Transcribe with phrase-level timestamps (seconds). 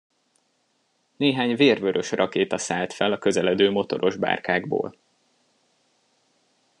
[1.17, 4.95] Néhány vérvörös rakéta szállt fel a közeledő motorosbárkákból.